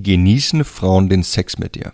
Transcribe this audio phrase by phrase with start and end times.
[0.00, 1.92] Genießen Frauen den Sex mit dir?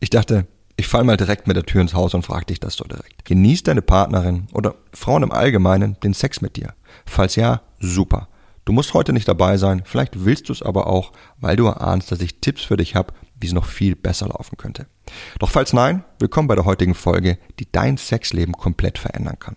[0.00, 2.74] Ich dachte, ich fall mal direkt mit der Tür ins Haus und frag dich das
[2.74, 3.24] so direkt.
[3.24, 6.74] Genießt deine Partnerin oder Frauen im Allgemeinen den Sex mit dir?
[7.06, 8.28] Falls ja, super.
[8.66, 12.12] Du musst heute nicht dabei sein, vielleicht willst du es aber auch, weil du erahnst,
[12.12, 14.86] dass ich Tipps für dich habe, wie es noch viel besser laufen könnte.
[15.38, 19.56] Doch falls nein, willkommen bei der heutigen Folge, die dein Sexleben komplett verändern kann.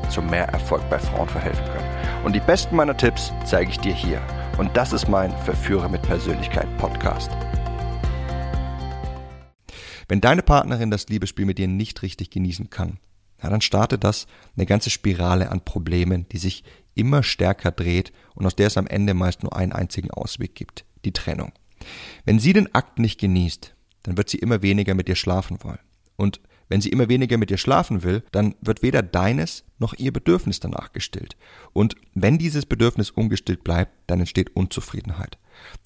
[0.09, 2.25] zu mehr Erfolg bei Frauen verhelfen können.
[2.25, 4.21] Und die besten meiner Tipps zeige ich dir hier.
[4.57, 7.31] Und das ist mein Verführer mit Persönlichkeit Podcast.
[10.07, 12.99] Wenn deine Partnerin das Liebesspiel mit dir nicht richtig genießen kann,
[13.41, 16.63] ja, dann startet das eine ganze Spirale an Problemen, die sich
[16.93, 20.85] immer stärker dreht und aus der es am Ende meist nur einen einzigen Ausweg gibt,
[21.05, 21.51] die Trennung.
[22.25, 25.79] Wenn sie den Akt nicht genießt, dann wird sie immer weniger mit dir schlafen wollen.
[26.21, 30.13] Und wenn sie immer weniger mit dir schlafen will, dann wird weder deines noch ihr
[30.13, 31.35] Bedürfnis danach gestillt.
[31.73, 35.39] Und wenn dieses Bedürfnis ungestillt bleibt, dann entsteht Unzufriedenheit.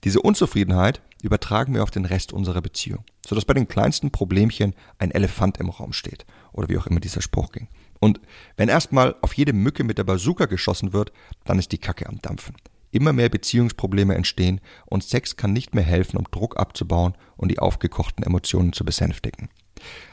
[0.04, 5.12] Diese Unzufriedenheit übertragen wir auf den Rest unserer Beziehung, sodass bei den kleinsten Problemchen ein
[5.12, 7.70] Elefant im Raum steht oder wie auch immer dieser Spruch ging.
[8.02, 8.20] Und
[8.58, 11.14] wenn erstmal auf jede Mücke mit der Bazooka geschossen wird,
[11.46, 12.56] dann ist die Kacke am Dampfen.
[12.96, 17.60] Immer mehr Beziehungsprobleme entstehen und Sex kann nicht mehr helfen, um Druck abzubauen und die
[17.60, 19.50] aufgekochten Emotionen zu besänftigen.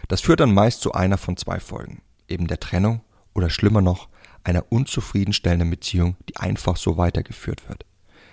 [0.08, 3.02] Das führt dann meist zu einer von zwei Folgen, eben der Trennung
[3.34, 4.08] oder schlimmer noch,
[4.42, 7.86] einer unzufriedenstellenden Beziehung, die einfach so weitergeführt wird.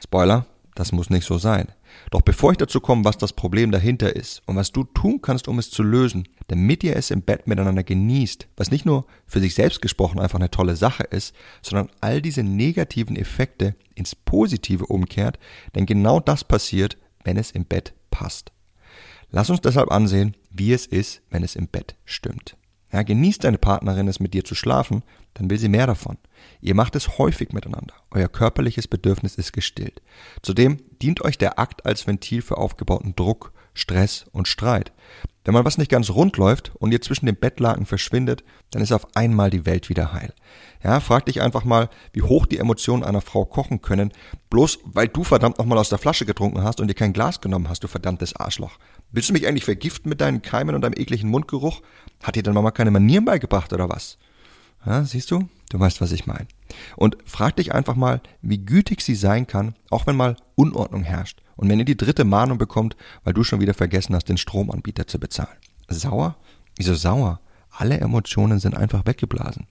[0.04, 0.48] Spoiler,
[0.80, 1.68] das muss nicht so sein.
[2.10, 5.50] Doch bevor ich dazu komme, was das Problem dahinter ist und was du tun kannst,
[5.50, 9.42] um es zu lösen, damit ihr es im Bett miteinander genießt, was nicht nur für
[9.42, 14.86] sich selbst gesprochen einfach eine tolle Sache ist, sondern all diese negativen Effekte ins Positive
[14.86, 15.38] umkehrt,
[15.76, 18.54] denn genau das passiert, wenn es im Bett passt.
[19.32, 22.56] Lass uns deshalb ansehen, wie es ist, wenn es im Bett stimmt.
[22.92, 25.04] Ja, genießt deine Partnerin es mit dir zu schlafen,
[25.36, 26.18] dann will sie mehr davon.
[26.60, 27.94] Ihr macht es häufig miteinander.
[28.12, 30.02] Euer körperliches Bedürfnis ist gestillt.
[30.42, 34.92] Zudem dient euch der Akt als Ventil für aufgebauten Druck, Stress und Streit.
[35.46, 38.92] Wenn mal was nicht ganz rund läuft und ihr zwischen den Bettlaken verschwindet, dann ist
[38.92, 40.34] auf einmal die Welt wieder heil.
[40.84, 44.12] Ja, frag dich einfach mal, wie hoch die Emotionen einer Frau kochen können,
[44.50, 47.70] bloß weil du verdammt nochmal aus der Flasche getrunken hast und dir kein Glas genommen
[47.70, 48.78] hast, du verdammtes Arschloch.
[49.12, 51.82] Willst du mich eigentlich vergiften mit deinen Keimen und deinem ekligen Mundgeruch?
[52.22, 54.18] Hat dir deine Mama keine Manieren beigebracht oder was?
[54.86, 55.48] Ja, siehst du?
[55.70, 56.48] Du weißt, was ich meine.
[56.96, 61.42] Und frag dich einfach mal, wie gütig sie sein kann, auch wenn mal Unordnung herrscht.
[61.56, 65.08] Und wenn ihr die dritte Mahnung bekommt, weil du schon wieder vergessen hast, den Stromanbieter
[65.08, 65.58] zu bezahlen.
[65.90, 66.38] Sauer?
[66.78, 67.42] Wieso sauer?
[67.70, 69.68] Alle Emotionen sind einfach weggeblasen.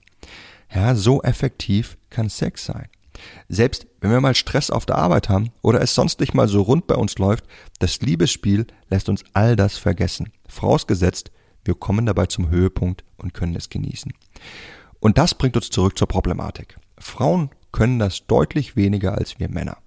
[0.73, 2.87] Ja, so effektiv kann Sex sein.
[3.47, 6.61] Selbst wenn wir mal Stress auf der Arbeit haben oder es sonst nicht mal so
[6.61, 7.45] rund bei uns läuft,
[7.79, 10.31] das Liebesspiel lässt uns all das vergessen.
[10.47, 11.31] Vorausgesetzt,
[11.65, 14.13] wir kommen dabei zum Höhepunkt und können es genießen.
[14.99, 16.77] Und das bringt uns zurück zur Problematik.
[16.99, 19.77] Frauen können das deutlich weniger als wir Männer.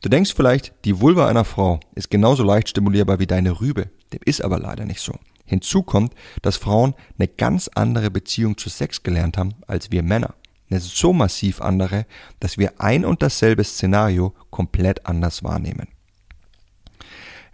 [0.00, 3.90] Du denkst vielleicht, die Vulva einer Frau ist genauso leicht stimulierbar wie deine Rübe.
[4.12, 5.14] Dem ist aber leider nicht so.
[5.44, 10.34] Hinzu kommt, dass Frauen eine ganz andere Beziehung zu Sex gelernt haben als wir Männer.
[10.70, 12.06] Eine so massiv andere,
[12.38, 15.88] dass wir ein und dasselbe Szenario komplett anders wahrnehmen.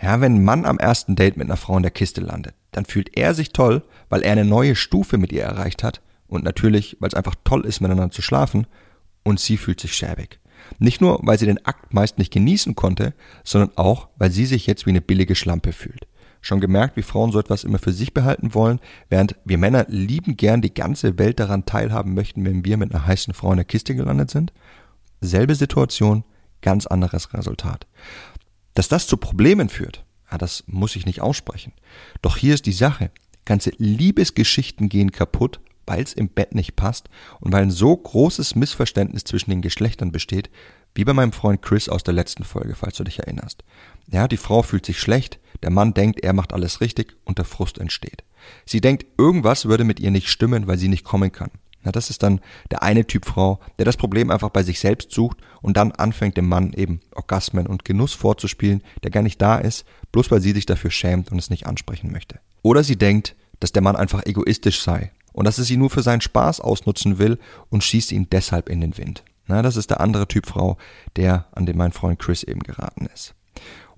[0.00, 2.84] Ja, wenn ein Mann am ersten Date mit einer Frau in der Kiste landet, dann
[2.84, 6.98] fühlt er sich toll, weil er eine neue Stufe mit ihr erreicht hat und natürlich,
[7.00, 8.66] weil es einfach toll ist, miteinander zu schlafen
[9.26, 10.38] und sie fühlt sich schäbig.
[10.78, 13.12] Nicht nur, weil sie den Akt meist nicht genießen konnte,
[13.44, 16.06] sondern auch, weil sie sich jetzt wie eine billige Schlampe fühlt.
[16.40, 18.78] Schon gemerkt, wie Frauen so etwas immer für sich behalten wollen,
[19.08, 23.04] während wir Männer lieben gern die ganze Welt daran teilhaben möchten, wenn wir mit einer
[23.04, 24.52] heißen Frau in der Kiste gelandet sind?
[25.20, 26.22] Selbe Situation,
[26.62, 27.88] ganz anderes Resultat.
[28.74, 31.72] Dass das zu Problemen führt, ja, das muss ich nicht aussprechen.
[32.22, 33.10] Doch hier ist die Sache.
[33.44, 37.08] Ganze Liebesgeschichten gehen kaputt, weil es im Bett nicht passt
[37.40, 40.50] und weil ein so großes Missverständnis zwischen den Geschlechtern besteht,
[40.94, 43.64] wie bei meinem Freund Chris aus der letzten Folge, falls du dich erinnerst.
[44.10, 47.44] Ja, die Frau fühlt sich schlecht, der Mann denkt, er macht alles richtig und der
[47.44, 48.24] Frust entsteht.
[48.64, 51.50] Sie denkt, irgendwas würde mit ihr nicht stimmen, weil sie nicht kommen kann.
[51.82, 52.40] Na, das ist dann
[52.70, 56.36] der eine Typ Frau, der das Problem einfach bei sich selbst sucht und dann anfängt
[56.36, 60.52] dem Mann eben Orgasmen und Genuss vorzuspielen, der gar nicht da ist, bloß weil sie
[60.52, 62.40] sich dafür schämt und es nicht ansprechen möchte.
[62.62, 66.02] Oder sie denkt, dass der Mann einfach egoistisch sei und dass er sie nur für
[66.02, 67.38] seinen Spaß ausnutzen will
[67.70, 69.22] und schießt ihn deshalb in den Wind.
[69.46, 70.76] Na, das ist der andere Typ Frau,
[71.14, 73.34] der an den mein Freund Chris eben geraten ist.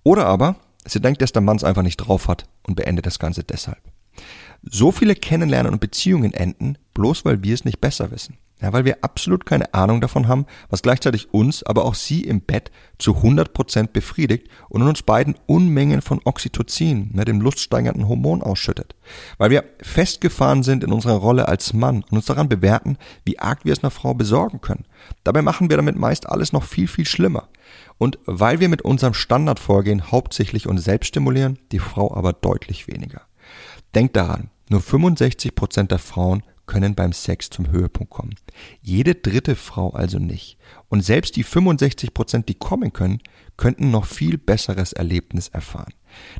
[0.02, 3.18] Oder aber Sie denkt, dass der Mann es einfach nicht drauf hat und beendet das
[3.18, 3.80] Ganze deshalb.
[4.62, 8.38] So viele Kennenlernen und Beziehungen enden, bloß weil wir es nicht besser wissen.
[8.60, 12.40] Ja, weil wir absolut keine Ahnung davon haben, was gleichzeitig uns, aber auch sie im
[12.40, 18.42] Bett zu 100% befriedigt und in uns beiden Unmengen von Oxytocin, ne, dem luststeigernden Hormon,
[18.42, 18.96] ausschüttet.
[19.36, 23.64] Weil wir festgefahren sind in unserer Rolle als Mann und uns daran bewerten, wie arg
[23.64, 24.86] wir es einer Frau besorgen können.
[25.22, 27.48] Dabei machen wir damit meist alles noch viel, viel schlimmer.
[27.96, 33.22] Und weil wir mit unserem Standardvorgehen hauptsächlich uns selbst stimulieren, die Frau aber deutlich weniger.
[33.94, 38.36] Denkt daran, nur 65% der Frauen können beim Sex zum Höhepunkt kommen.
[38.80, 40.58] Jede dritte Frau also nicht.
[40.88, 43.20] Und selbst die 65 Prozent, die kommen können,
[43.56, 45.92] könnten noch viel besseres Erlebnis erfahren.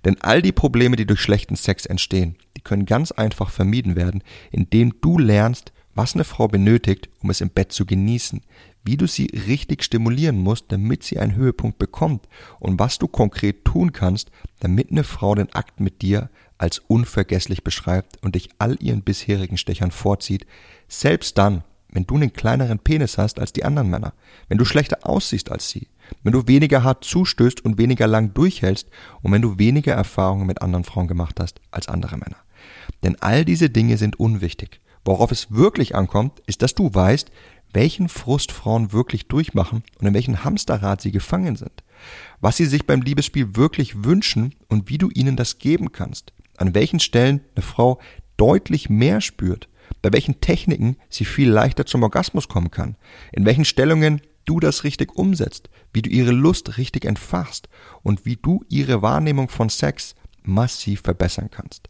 [0.05, 4.23] Denn all die Probleme, die durch schlechten Sex entstehen, die können ganz einfach vermieden werden,
[4.53, 8.43] indem du lernst, was eine Frau benötigt, um es im Bett zu genießen,
[8.85, 12.29] wie du sie richtig stimulieren musst, damit sie einen Höhepunkt bekommt
[12.61, 14.31] und was du konkret tun kannst,
[14.61, 19.57] damit eine Frau den Akt mit dir als unvergesslich beschreibt und dich all ihren bisherigen
[19.57, 20.47] Stechern vorzieht,
[20.89, 24.13] selbst dann, wenn du einen kleineren Penis hast als die anderen Männer,
[24.49, 25.89] wenn du schlechter aussiehst als sie,
[26.23, 28.89] wenn du weniger hart zustößt und weniger lang durchhältst.
[29.23, 32.37] Und wenn du weniger Erfahrungen mit anderen Frauen gemacht hast als andere Männer.
[33.03, 34.81] Denn all diese Dinge sind unwichtig.
[35.05, 37.31] Worauf es wirklich ankommt, ist, dass du weißt,
[37.73, 41.85] welchen Frust Frauen wirklich durchmachen und in welchem Hamsterrad sie gefangen sind,
[42.41, 46.75] was sie sich beim Liebesspiel wirklich wünschen und wie du ihnen das geben kannst an
[46.75, 47.99] welchen Stellen eine Frau
[48.37, 49.69] deutlich mehr spürt,
[50.03, 52.97] bei welchen Techniken sie viel leichter zum Orgasmus kommen kann,
[53.33, 57.69] in welchen Stellungen du das richtig umsetzt, wie du ihre Lust richtig entfachst
[58.03, 61.89] und wie du ihre Wahrnehmung von Sex massiv verbessern kannst.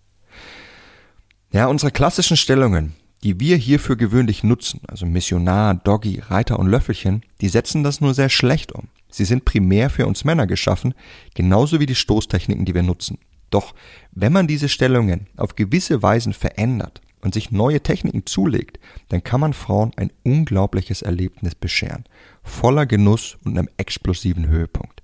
[1.53, 7.23] Ja, unsere klassischen Stellungen, die wir hierfür gewöhnlich nutzen, also Missionar, Doggy, Reiter und Löffelchen,
[7.41, 8.89] die setzen das nur sehr schlecht um.
[9.11, 10.95] Sie sind primär für uns Männer geschaffen,
[11.35, 13.19] genauso wie die Stoßtechniken, die wir nutzen.
[13.51, 13.75] Doch
[14.13, 18.79] wenn man diese Stellungen auf gewisse Weisen verändert und sich neue Techniken zulegt,
[19.09, 22.05] dann kann man Frauen ein unglaubliches Erlebnis bescheren,
[22.43, 25.03] voller Genuss und einem explosiven Höhepunkt.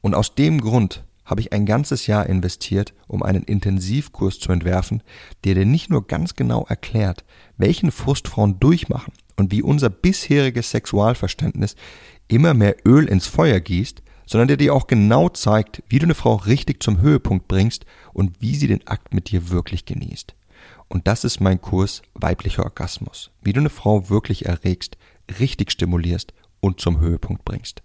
[0.00, 5.02] Und aus dem Grund habe ich ein ganzes Jahr investiert, um einen Intensivkurs zu entwerfen,
[5.44, 7.24] der dir nicht nur ganz genau erklärt,
[7.56, 11.76] welchen Frust Frauen durchmachen und wie unser bisheriges Sexualverständnis
[12.28, 14.02] immer mehr Öl ins Feuer gießt,
[14.32, 17.84] sondern der dir auch genau zeigt, wie du eine Frau richtig zum Höhepunkt bringst
[18.14, 20.34] und wie sie den Akt mit dir wirklich genießt.
[20.88, 24.96] Und das ist mein Kurs weiblicher Orgasmus, wie du eine Frau wirklich erregst,
[25.38, 27.82] richtig stimulierst und zum Höhepunkt bringst.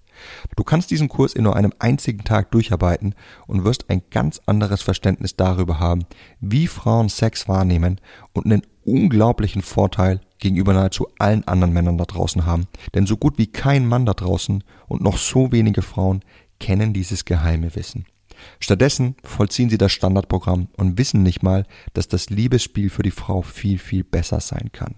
[0.56, 3.14] Du kannst diesen Kurs in nur einem einzigen Tag durcharbeiten
[3.46, 6.06] und wirst ein ganz anderes Verständnis darüber haben,
[6.40, 8.00] wie Frauen Sex wahrnehmen
[8.32, 12.68] und einen unglaublichen Vorteil gegenüber nahezu allen anderen Männern da draußen haben.
[12.95, 16.22] Denn so gut wie kein Mann da draußen und noch so wenige Frauen
[16.60, 18.06] kennen dieses geheime Wissen.
[18.60, 23.42] Stattdessen vollziehen sie das Standardprogramm und wissen nicht mal, dass das Liebesspiel für die Frau
[23.42, 24.95] viel, viel besser sein kann.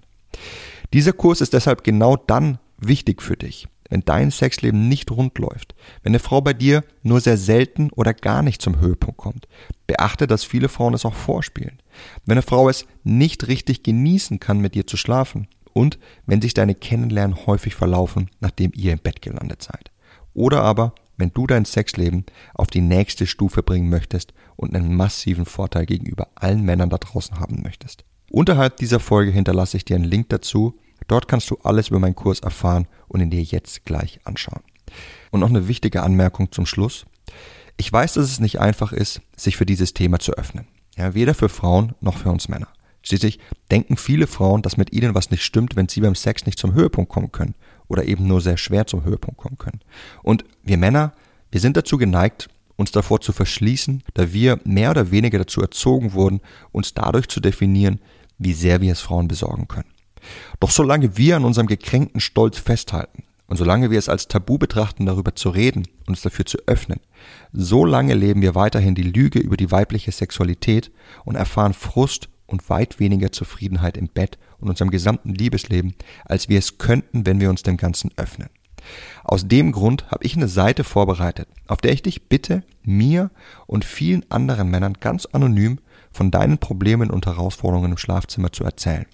[0.93, 5.75] Dieser Kurs ist deshalb genau dann wichtig für dich, wenn dein Sexleben nicht rund läuft,
[6.03, 9.47] wenn eine Frau bei dir nur sehr selten oder gar nicht zum Höhepunkt kommt.
[9.87, 11.81] Beachte, dass viele Frauen es auch vorspielen.
[12.25, 16.53] Wenn eine Frau es nicht richtig genießen kann, mit dir zu schlafen und wenn sich
[16.53, 19.91] deine Kennenlernen häufig verlaufen, nachdem ihr im Bett gelandet seid.
[20.33, 25.45] Oder aber, wenn du dein Sexleben auf die nächste Stufe bringen möchtest und einen massiven
[25.45, 28.05] Vorteil gegenüber allen Männern da draußen haben möchtest.
[28.31, 30.77] Unterhalb dieser Folge hinterlasse ich dir einen Link dazu,
[31.09, 34.61] Dort kannst du alles über meinen Kurs erfahren und ihn dir jetzt gleich anschauen.
[35.31, 37.07] Und noch eine wichtige Anmerkung zum Schluss.
[37.77, 40.67] Ich weiß, dass es nicht einfach ist, sich für dieses Thema zu öffnen.
[40.95, 42.67] Ja, weder für Frauen noch für uns Männer.
[43.01, 43.39] Schließlich
[43.71, 46.73] denken viele Frauen, dass mit ihnen was nicht stimmt, wenn sie beim Sex nicht zum
[46.73, 47.55] Höhepunkt kommen können
[47.87, 49.79] oder eben nur sehr schwer zum Höhepunkt kommen können.
[50.21, 51.13] Und wir Männer,
[51.49, 56.13] wir sind dazu geneigt, uns davor zu verschließen, da wir mehr oder weniger dazu erzogen
[56.13, 57.99] wurden, uns dadurch zu definieren,
[58.37, 59.89] wie sehr wir es Frauen besorgen können.
[60.59, 65.05] Doch solange wir an unserem gekränkten Stolz festhalten und solange wir es als Tabu betrachten,
[65.05, 66.99] darüber zu reden, uns dafür zu öffnen,
[67.51, 70.91] so lange leben wir weiterhin die Lüge über die weibliche Sexualität
[71.25, 75.95] und erfahren Frust und weit weniger Zufriedenheit im Bett und unserem gesamten Liebesleben,
[76.25, 78.49] als wir es könnten, wenn wir uns dem Ganzen öffnen.
[79.23, 83.29] Aus dem Grund habe ich eine Seite vorbereitet, auf der ich dich bitte, mir
[83.67, 85.79] und vielen anderen Männern ganz anonym
[86.11, 89.05] von deinen Problemen und Herausforderungen im Schlafzimmer zu erzählen.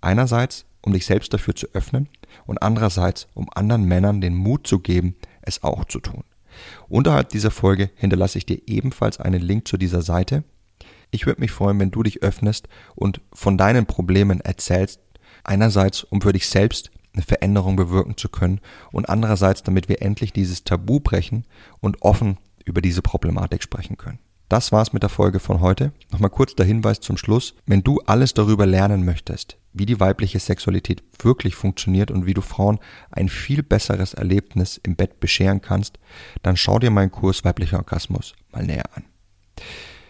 [0.00, 2.08] Einerseits, um dich selbst dafür zu öffnen
[2.46, 6.24] und andererseits, um anderen Männern den Mut zu geben, es auch zu tun.
[6.88, 10.44] Unterhalb dieser Folge hinterlasse ich dir ebenfalls einen Link zu dieser Seite.
[11.10, 15.00] Ich würde mich freuen, wenn du dich öffnest und von deinen Problemen erzählst.
[15.42, 18.60] Einerseits, um für dich selbst eine Veränderung bewirken zu können
[18.92, 21.44] und andererseits, damit wir endlich dieses Tabu brechen
[21.80, 24.18] und offen über diese Problematik sprechen können.
[24.54, 25.90] Das war's mit der Folge von heute.
[26.12, 27.56] Nochmal kurz der Hinweis zum Schluss.
[27.66, 32.40] Wenn du alles darüber lernen möchtest, wie die weibliche Sexualität wirklich funktioniert und wie du
[32.40, 32.78] Frauen
[33.10, 35.98] ein viel besseres Erlebnis im Bett bescheren kannst,
[36.42, 39.02] dann schau dir meinen Kurs Weiblicher Orgasmus mal näher an.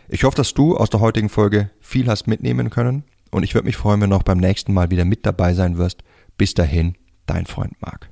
[0.08, 3.64] Ich hoffe, dass du aus der heutigen Folge viel hast mitnehmen können und ich würde
[3.64, 6.04] mich freuen, wenn du auch beim nächsten Mal wieder mit dabei sein wirst.
[6.36, 8.10] Bis dahin, dein Freund Marc.